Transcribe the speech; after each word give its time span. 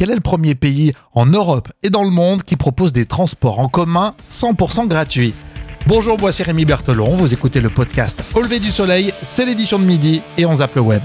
quel 0.00 0.10
est 0.10 0.14
le 0.14 0.22
premier 0.22 0.54
pays 0.54 0.94
en 1.12 1.26
Europe 1.26 1.70
et 1.82 1.90
dans 1.90 2.04
le 2.04 2.08
monde 2.08 2.42
qui 2.42 2.56
propose 2.56 2.94
des 2.94 3.04
transports 3.04 3.58
en 3.58 3.68
commun 3.68 4.14
100% 4.30 4.88
gratuits 4.88 5.34
Bonjour, 5.86 6.18
moi 6.18 6.32
c'est 6.32 6.42
Rémi 6.42 6.64
Berthelon, 6.64 7.12
vous 7.12 7.34
écoutez 7.34 7.60
le 7.60 7.68
podcast 7.68 8.24
Au 8.34 8.40
lever 8.40 8.60
du 8.60 8.70
soleil, 8.70 9.12
c'est 9.28 9.44
l'édition 9.44 9.78
de 9.78 9.84
midi 9.84 10.22
et 10.38 10.46
on 10.46 10.54
zappe 10.54 10.74
le 10.76 10.80
web. 10.80 11.02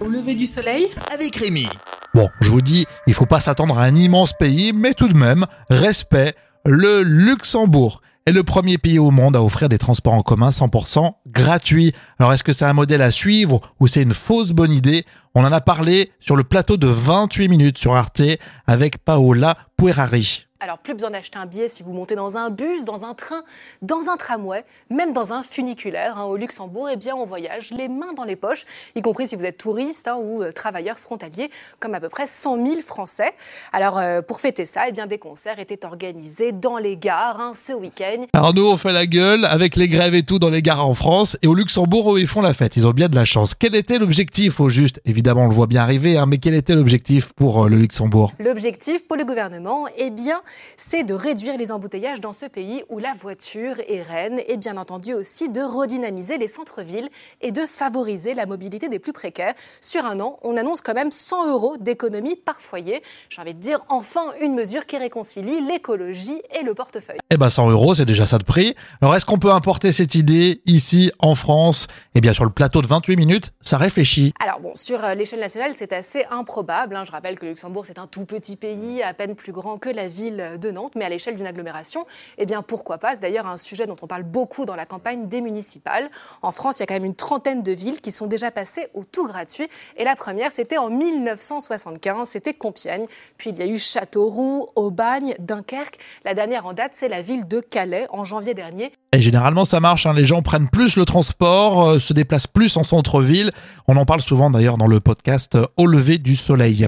Au 0.00 0.08
lever 0.08 0.34
du 0.34 0.46
soleil 0.46 0.88
Avec 1.14 1.36
Rémi. 1.36 1.68
Bon, 2.14 2.30
je 2.40 2.50
vous 2.50 2.62
dis, 2.62 2.84
il 3.06 3.14
faut 3.14 3.26
pas 3.26 3.38
s'attendre 3.38 3.78
à 3.78 3.84
un 3.84 3.94
immense 3.94 4.32
pays, 4.32 4.72
mais 4.72 4.92
tout 4.92 5.06
de 5.06 5.16
même, 5.16 5.46
respect, 5.70 6.34
le 6.64 7.02
Luxembourg 7.04 8.02
est 8.26 8.32
le 8.32 8.42
premier 8.42 8.76
pays 8.76 8.98
au 8.98 9.12
monde 9.12 9.36
à 9.36 9.42
offrir 9.42 9.68
des 9.68 9.78
transports 9.78 10.12
en 10.12 10.22
commun 10.22 10.50
100% 10.50 11.12
gratuits. 11.28 11.92
Alors 12.18 12.32
est-ce 12.32 12.42
que 12.42 12.52
c'est 12.52 12.64
un 12.64 12.72
modèle 12.72 13.02
à 13.02 13.12
suivre 13.12 13.60
ou 13.78 13.86
c'est 13.86 14.02
une 14.02 14.14
fausse 14.14 14.50
bonne 14.50 14.72
idée? 14.72 15.04
On 15.36 15.44
en 15.44 15.52
a 15.52 15.60
parlé 15.60 16.10
sur 16.18 16.34
le 16.34 16.42
plateau 16.42 16.76
de 16.76 16.88
28 16.88 17.48
minutes 17.48 17.78
sur 17.78 17.94
Arte 17.94 18.22
avec 18.66 18.98
Paola 18.98 19.56
Puerari. 19.76 20.45
Alors, 20.58 20.78
plus 20.78 20.94
besoin 20.94 21.10
d'acheter 21.10 21.38
un 21.38 21.44
billet 21.44 21.68
si 21.68 21.82
vous 21.82 21.92
montez 21.92 22.14
dans 22.14 22.38
un 22.38 22.48
bus, 22.48 22.86
dans 22.86 23.04
un 23.04 23.12
train, 23.12 23.42
dans 23.82 24.08
un 24.08 24.16
tramway, 24.16 24.64
même 24.88 25.12
dans 25.12 25.34
un 25.34 25.42
funiculaire. 25.42 26.16
Hein, 26.16 26.24
au 26.24 26.36
Luxembourg, 26.38 26.88
eh 26.90 26.96
bien, 26.96 27.14
on 27.14 27.26
voyage 27.26 27.72
les 27.72 27.88
mains 27.88 28.14
dans 28.16 28.24
les 28.24 28.36
poches, 28.36 28.64
y 28.94 29.02
compris 29.02 29.28
si 29.28 29.36
vous 29.36 29.44
êtes 29.44 29.58
touriste 29.58 30.08
hein, 30.08 30.16
ou 30.18 30.42
euh, 30.42 30.52
travailleur 30.52 30.98
frontalier, 30.98 31.50
comme 31.78 31.94
à 31.94 32.00
peu 32.00 32.08
près 32.08 32.26
100 32.26 32.66
000 32.66 32.80
Français. 32.80 33.34
Alors, 33.74 33.98
euh, 33.98 34.22
pour 34.22 34.40
fêter 34.40 34.64
ça, 34.64 34.88
eh 34.88 34.92
bien, 34.92 35.06
des 35.06 35.18
concerts 35.18 35.58
étaient 35.58 35.84
organisés 35.84 36.52
dans 36.52 36.78
les 36.78 36.96
gares 36.96 37.38
hein, 37.38 37.52
ce 37.54 37.74
week-end. 37.74 38.24
Alors, 38.32 38.54
nous, 38.54 38.66
on 38.66 38.78
fait 38.78 38.92
la 38.92 39.06
gueule 39.06 39.44
avec 39.44 39.76
les 39.76 39.88
grèves 39.88 40.14
et 40.14 40.22
tout 40.22 40.38
dans 40.38 40.50
les 40.50 40.62
gares 40.62 40.88
en 40.88 40.94
France. 40.94 41.36
Et 41.42 41.48
au 41.48 41.54
Luxembourg, 41.54 42.18
ils 42.18 42.26
font 42.26 42.40
la 42.40 42.54
fête. 42.54 42.76
Ils 42.76 42.86
ont 42.86 42.92
bien 42.92 43.08
de 43.08 43.14
la 43.14 43.26
chance. 43.26 43.54
Quel 43.54 43.76
était 43.76 43.98
l'objectif 43.98 44.58
au 44.60 44.70
juste? 44.70 45.02
Évidemment, 45.04 45.42
on 45.42 45.48
le 45.48 45.54
voit 45.54 45.66
bien 45.66 45.82
arriver, 45.82 46.22
mais 46.26 46.38
quel 46.38 46.54
était 46.54 46.74
l'objectif 46.74 47.32
pour 47.34 47.66
euh, 47.66 47.68
le 47.68 47.76
Luxembourg? 47.76 48.32
L'objectif 48.38 49.06
pour 49.06 49.18
le 49.18 49.24
gouvernement, 49.26 49.84
eh 49.98 50.08
bien, 50.08 50.40
c'est 50.76 51.04
de 51.04 51.14
réduire 51.14 51.56
les 51.56 51.72
embouteillages 51.72 52.20
dans 52.20 52.32
ce 52.32 52.46
pays 52.46 52.82
où 52.88 52.98
la 52.98 53.14
voiture 53.14 53.76
est 53.88 54.02
reine 54.02 54.40
et 54.46 54.56
bien 54.56 54.76
entendu 54.76 55.14
aussi 55.14 55.48
de 55.48 55.60
redynamiser 55.60 56.38
les 56.38 56.48
centres-villes 56.48 57.08
et 57.40 57.52
de 57.52 57.62
favoriser 57.62 58.34
la 58.34 58.46
mobilité 58.46 58.88
des 58.88 58.98
plus 58.98 59.12
précaires. 59.12 59.54
Sur 59.80 60.04
un 60.04 60.20
an, 60.20 60.38
on 60.42 60.56
annonce 60.56 60.80
quand 60.80 60.94
même 60.94 61.10
100 61.10 61.50
euros 61.50 61.76
d'économie 61.78 62.36
par 62.36 62.60
foyer. 62.60 63.02
J'ai 63.28 63.40
envie 63.40 63.54
de 63.54 63.60
dire 63.60 63.80
enfin 63.88 64.32
une 64.40 64.54
mesure 64.54 64.86
qui 64.86 64.96
réconcilie 64.96 65.60
l'écologie 65.60 66.40
et 66.58 66.62
le 66.62 66.74
portefeuille. 66.74 67.18
Eh 67.30 67.36
ben 67.36 67.50
100 67.50 67.70
euros, 67.70 67.94
c'est 67.94 68.04
déjà 68.04 68.26
ça 68.26 68.38
de 68.38 68.44
prix. 68.44 68.74
Alors 69.00 69.14
est-ce 69.16 69.26
qu'on 69.26 69.38
peut 69.38 69.52
importer 69.52 69.92
cette 69.92 70.14
idée 70.14 70.60
ici 70.66 71.12
en 71.18 71.34
France? 71.34 71.86
Eh 72.14 72.20
bien 72.20 72.32
sur 72.32 72.44
le 72.44 72.50
plateau 72.50 72.82
de 72.82 72.86
28 72.86 73.16
minutes, 73.16 73.52
ça 73.60 73.78
réfléchit. 73.78 74.32
Alors 74.40 74.60
bon, 74.60 74.74
sur 74.74 75.04
euh, 75.04 75.14
l'échelle 75.14 75.40
nationale, 75.40 75.72
c'est 75.76 75.92
assez 75.92 76.24
improbable. 76.30 76.96
Hein. 76.96 77.04
Je 77.04 77.12
rappelle 77.12 77.38
que 77.38 77.46
Luxembourg, 77.46 77.84
c'est 77.86 77.98
un 77.98 78.06
tout 78.06 78.24
petit 78.24 78.56
pays, 78.56 79.02
à 79.02 79.14
peine 79.14 79.34
plus 79.34 79.52
grand 79.52 79.78
que 79.78 79.88
la 79.88 80.08
ville 80.08 80.35
de 80.36 80.70
Nantes, 80.70 80.92
mais 80.96 81.04
à 81.04 81.08
l'échelle 81.08 81.36
d'une 81.36 81.46
agglomération, 81.46 82.06
eh 82.38 82.46
bien 82.46 82.62
pourquoi 82.62 82.98
pas? 82.98 83.14
C'est 83.14 83.22
d'ailleurs 83.22 83.46
un 83.46 83.56
sujet 83.56 83.86
dont 83.86 83.96
on 84.02 84.06
parle 84.06 84.22
beaucoup 84.22 84.64
dans 84.64 84.76
la 84.76 84.86
campagne 84.86 85.28
des 85.28 85.40
municipales. 85.40 86.10
En 86.42 86.52
France, 86.52 86.78
il 86.78 86.80
y 86.80 86.82
a 86.84 86.86
quand 86.86 86.94
même 86.94 87.04
une 87.04 87.14
trentaine 87.14 87.62
de 87.62 87.72
villes 87.72 88.00
qui 88.00 88.12
sont 88.12 88.26
déjà 88.26 88.50
passées 88.50 88.88
au 88.94 89.04
tout 89.04 89.26
gratuit. 89.26 89.68
Et 89.96 90.04
la 90.04 90.16
première, 90.16 90.52
c'était 90.52 90.78
en 90.78 90.90
1975, 90.90 92.28
c'était 92.28 92.54
Compiègne. 92.54 93.06
Puis 93.36 93.50
il 93.50 93.56
y 93.56 93.62
a 93.62 93.66
eu 93.66 93.78
Châteauroux, 93.78 94.68
Aubagne, 94.76 95.34
Dunkerque. 95.38 95.98
La 96.24 96.34
dernière 96.34 96.66
en 96.66 96.72
date, 96.72 96.92
c'est 96.94 97.08
la 97.08 97.22
ville 97.22 97.46
de 97.46 97.60
Calais 97.60 98.06
en 98.10 98.24
janvier 98.24 98.54
dernier. 98.54 98.92
Et 99.12 99.20
généralement, 99.20 99.64
ça 99.64 99.80
marche. 99.80 100.06
Hein. 100.06 100.12
Les 100.14 100.24
gens 100.24 100.42
prennent 100.42 100.68
plus 100.68 100.96
le 100.96 101.04
transport, 101.04 101.82
euh, 101.82 101.98
se 101.98 102.12
déplacent 102.12 102.46
plus 102.46 102.76
en 102.76 102.84
centre-ville. 102.84 103.50
On 103.88 103.96
en 103.96 104.04
parle 104.04 104.20
souvent 104.20 104.50
d'ailleurs 104.50 104.76
dans 104.76 104.86
le 104.88 105.00
podcast 105.00 105.54
euh, 105.54 105.66
Au 105.76 105.86
lever 105.86 106.18
du 106.18 106.36
soleil. 106.36 106.86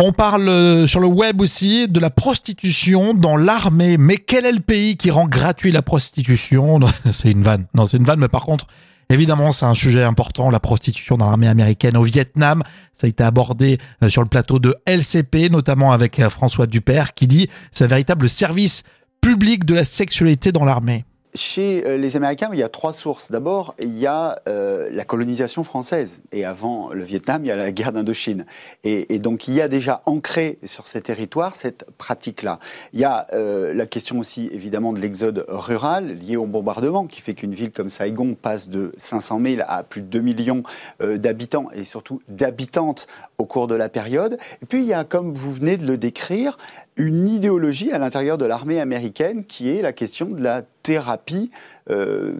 On 0.00 0.10
parle 0.10 0.48
euh, 0.48 0.88
sur 0.88 0.98
le 0.98 1.06
web 1.06 1.40
aussi 1.40 1.86
de 1.86 2.00
la 2.00 2.10
prostitution 2.10 3.14
dans 3.14 3.36
l'armée. 3.36 3.96
Mais 3.96 4.16
quel 4.16 4.44
est 4.44 4.52
le 4.52 4.60
pays 4.60 4.96
qui 4.96 5.12
rend 5.12 5.28
gratuit 5.28 5.70
la 5.70 5.82
prostitution 5.82 6.80
C'est 7.12 7.30
une 7.30 7.42
vanne. 7.42 7.66
Non, 7.74 7.86
c'est 7.86 7.98
une 7.98 8.04
vanne, 8.04 8.18
mais 8.18 8.28
par 8.28 8.42
contre, 8.42 8.66
évidemment, 9.08 9.52
c'est 9.52 9.66
un 9.66 9.74
sujet 9.74 10.02
important, 10.02 10.50
la 10.50 10.58
prostitution 10.58 11.16
dans 11.16 11.26
l'armée 11.26 11.46
américaine 11.46 11.96
au 11.96 12.02
Vietnam. 12.02 12.64
Ça 12.92 13.06
a 13.06 13.08
été 13.08 13.22
abordé 13.22 13.78
euh, 14.02 14.10
sur 14.10 14.22
le 14.22 14.28
plateau 14.28 14.58
de 14.58 14.74
LCP, 14.84 15.48
notamment 15.48 15.92
avec 15.92 16.18
euh, 16.18 16.28
François 16.28 16.66
Dupère, 16.66 17.14
qui 17.14 17.28
dit 17.28 17.48
c'est 17.70 17.84
un 17.84 17.88
véritable 17.88 18.28
service 18.28 18.82
public 19.20 19.64
de 19.64 19.74
la 19.74 19.84
sexualité 19.84 20.50
dans 20.50 20.64
l'armée. 20.64 21.04
Chez 21.36 21.84
euh, 21.84 21.96
les 21.96 22.14
Américains, 22.14 22.48
il 22.52 22.60
y 22.60 22.62
a 22.62 22.68
trois 22.68 22.92
sources. 22.92 23.32
D'abord, 23.32 23.74
il 23.80 23.98
y 23.98 24.06
a 24.06 24.38
euh, 24.46 24.88
la 24.92 25.04
colonisation 25.04 25.64
française. 25.64 26.20
Et 26.30 26.44
avant 26.44 26.92
le 26.92 27.02
Vietnam, 27.02 27.44
il 27.44 27.48
y 27.48 27.50
a 27.50 27.56
la 27.56 27.72
guerre 27.72 27.92
d'Indochine. 27.92 28.46
Et, 28.84 29.18
donc, 29.18 29.48
il 29.48 29.54
y 29.54 29.60
a 29.60 29.66
déjà 29.66 30.02
ancré 30.06 30.58
sur 30.62 30.86
ces 30.86 31.00
territoires 31.00 31.56
cette 31.56 31.86
pratique-là. 31.98 32.60
Il 32.92 33.00
y 33.00 33.04
a 33.04 33.26
euh, 33.32 33.74
la 33.74 33.86
question 33.86 34.20
aussi, 34.20 34.48
évidemment, 34.52 34.92
de 34.92 35.00
l'exode 35.00 35.44
rural 35.48 36.16
lié 36.18 36.36
au 36.36 36.46
bombardement, 36.46 37.08
qui 37.08 37.20
fait 37.20 37.34
qu'une 37.34 37.54
ville 37.54 37.72
comme 37.72 37.90
Saigon 37.90 38.36
passe 38.40 38.68
de 38.68 38.92
500 38.96 39.40
000 39.44 39.62
à 39.66 39.82
plus 39.82 40.02
de 40.02 40.06
2 40.06 40.20
millions 40.20 40.62
d'habitants, 41.00 41.68
et 41.74 41.82
surtout 41.82 42.22
d'habitantes 42.28 43.08
au 43.38 43.44
cours 43.44 43.66
de 43.66 43.74
la 43.74 43.88
période. 43.88 44.38
Et 44.62 44.66
puis, 44.66 44.82
il 44.82 44.86
y 44.86 44.94
a, 44.94 45.02
comme 45.02 45.34
vous 45.34 45.52
venez 45.52 45.78
de 45.78 45.86
le 45.86 45.96
décrire, 45.96 46.58
une 46.96 47.28
idéologie 47.28 47.90
à 47.92 47.98
l'intérieur 47.98 48.38
de 48.38 48.44
l'armée 48.44 48.80
américaine 48.80 49.44
qui 49.44 49.68
est 49.68 49.82
la 49.82 49.92
question 49.92 50.26
de 50.26 50.42
la 50.42 50.62
thérapie 50.82 51.50
euh, 51.90 52.32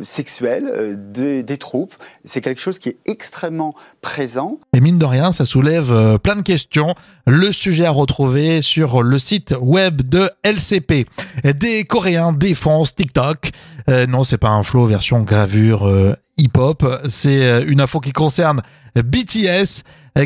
euh, 0.43 1.43
des, 1.43 1.59
troupes. 1.59 1.95
C'est 2.25 2.41
quelque 2.41 2.61
chose 2.61 2.79
qui 2.79 2.89
est 2.89 2.97
extrêmement 3.05 3.75
présent. 4.01 4.59
Et 4.75 4.81
mine 4.81 4.99
de 4.99 5.05
rien, 5.05 5.33
ça 5.33 5.45
soulève 5.45 5.93
euh, 5.93 6.17
plein 6.17 6.37
de 6.37 6.43
questions. 6.43 6.95
Le 7.27 7.53
sujet 7.53 7.85
à 7.85 7.91
retrouver 7.91 8.63
sur 8.63 9.03
le 9.03 9.19
site 9.19 9.55
web 9.61 10.01
de 10.01 10.31
LCP. 10.45 11.07
Des 11.45 11.85
Coréens 11.85 12.33
défoncent 12.33 12.95
TikTok. 12.95 13.51
non, 14.09 14.25
c'est 14.25 14.39
pas 14.39 14.49
un 14.49 14.63
flow 14.63 14.87
version 14.87 15.23
gravure 15.23 15.91
hip-hop. 16.39 16.87
C'est 17.09 17.65
une 17.65 17.81
info 17.81 18.01
qui 18.01 18.13
concerne 18.13 18.63
BTS 18.97 19.83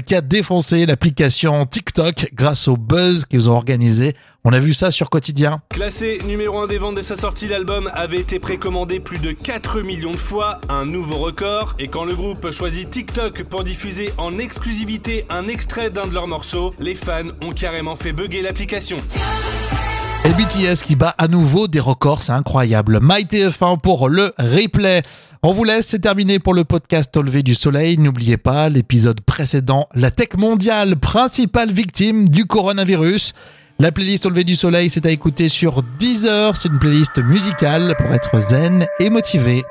qui 0.07 0.15
a 0.15 0.21
défoncé 0.21 0.87
l'application 0.87 1.65
TikTok 1.65 2.31
grâce 2.35 2.69
au 2.69 2.77
buzz 2.77 3.25
qu'ils 3.25 3.49
ont 3.49 3.55
organisé. 3.55 4.15
On 4.45 4.53
a 4.53 4.61
vu 4.61 4.73
ça 4.73 4.91
sur 4.93 5.11
Quotidien. 5.11 5.61
Classé 5.69 6.21
numéro 6.25 6.59
1 6.59 6.69
des 6.69 6.79
ventes 6.79 6.95
de 6.95 7.03
sa 7.03 7.17
sortie, 7.17 7.49
l'album 7.49 7.91
avait 7.93 8.21
été 8.21 8.39
précommandé 8.39 9.01
plus 9.01 9.19
de 9.19 9.33
4 9.33 9.83
millions 9.83 10.13
de 10.13 10.17
fois, 10.17 10.61
un 10.69 10.87
nouveau 10.87 11.19
record. 11.19 11.75
Et 11.81 11.89
quand 11.89 12.05
le 12.05 12.15
groupe 12.15 12.51
choisit 12.53 12.89
TikTok 12.89 13.43
pour 13.43 13.65
diffuser 13.65 14.13
en 14.17 14.39
exclusivité 14.39 15.27
un 15.29 15.49
extrait 15.49 15.91
d'un 15.91 16.07
de 16.07 16.15
leurs 16.15 16.29
morceaux, 16.29 16.73
les 16.79 16.95
fans 16.95 17.31
ont 17.43 17.51
carrément 17.51 17.97
fait 17.97 18.13
bugger 18.13 18.41
l'application. 18.43 18.99
Et 20.25 20.31
BTS 20.31 20.85
qui 20.85 20.95
bat 20.95 21.15
à 21.19 21.27
nouveau 21.27 21.69
des 21.69 21.81
records, 21.81 22.23
c'est 22.23 22.33
incroyable. 22.33 22.99
MyTF1 22.99 23.81
pour 23.81 24.09
le 24.09 24.33
replay. 24.39 25.03
On 25.43 25.53
vous 25.53 25.65
laisse, 25.65 25.87
c'est 25.87 26.01
terminé 26.01 26.39
pour 26.39 26.55
le 26.55 26.65
podcast 26.65 27.17
Au 27.17 27.23
lever 27.23 27.43
du 27.43 27.55
soleil. 27.55 27.99
N'oubliez 27.99 28.37
pas 28.37 28.69
l'épisode 28.69 29.21
précédent, 29.21 29.89
la 29.95 30.11
tech 30.11 30.35
mondiale, 30.37 30.97
principale 30.97 31.73
victime 31.73 32.29
du 32.29 32.45
coronavirus. 32.45 33.33
La 33.81 33.93
playlist 33.93 34.27
Au 34.27 34.31
lever 34.31 34.43
du 34.43 34.57
soleil, 34.57 34.91
c'est 34.91 35.07
à 35.07 35.11
écouter 35.13 35.49
sur 35.49 35.85
Deezer. 36.01 36.57
C'est 36.57 36.69
une 36.69 36.81
playlist 36.81 37.19
musicale 37.19 37.95
pour 37.97 38.13
être 38.13 38.41
zen 38.41 38.85
et 38.99 39.09
motivé. 39.09 39.63